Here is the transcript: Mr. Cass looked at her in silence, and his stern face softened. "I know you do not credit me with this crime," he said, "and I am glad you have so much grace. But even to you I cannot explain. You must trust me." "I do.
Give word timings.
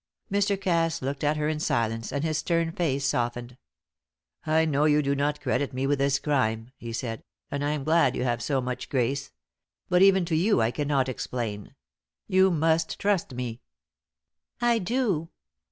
Mr. 0.31 0.59
Cass 0.59 1.03
looked 1.03 1.23
at 1.23 1.37
her 1.37 1.47
in 1.47 1.59
silence, 1.59 2.11
and 2.11 2.23
his 2.23 2.39
stern 2.39 2.71
face 2.71 3.05
softened. 3.05 3.55
"I 4.47 4.65
know 4.65 4.85
you 4.85 5.03
do 5.03 5.13
not 5.13 5.39
credit 5.41 5.73
me 5.73 5.85
with 5.85 5.99
this 5.99 6.17
crime," 6.17 6.71
he 6.75 6.91
said, 6.91 7.23
"and 7.51 7.63
I 7.63 7.73
am 7.73 7.83
glad 7.83 8.15
you 8.15 8.23
have 8.23 8.41
so 8.41 8.61
much 8.61 8.89
grace. 8.89 9.29
But 9.89 10.01
even 10.01 10.25
to 10.25 10.35
you 10.35 10.59
I 10.59 10.71
cannot 10.71 11.07
explain. 11.07 11.75
You 12.25 12.49
must 12.49 12.97
trust 12.97 13.35
me." 13.35 13.61
"I 14.59 14.79
do. 14.79 15.29